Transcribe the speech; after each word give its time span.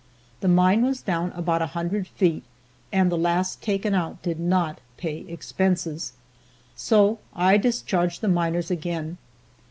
The 0.39 0.47
mine 0.47 0.81
was 0.83 0.99
down 1.03 1.31
about 1.35 1.61
a 1.61 1.67
hundred 1.77 2.07
feet, 2.07 2.43
and 2.91 3.11
the 3.11 3.17
last 3.19 3.61
taken 3.61 3.93
out 3.93 4.19
did 4.23 4.39
not 4.39 4.79
pay 4.97 5.17
expenses, 5.27 6.13
so 6.75 7.19
I 7.35 7.57
discharged 7.57 8.21
the 8.21 8.27
miners 8.27 8.71
again. 8.71 9.19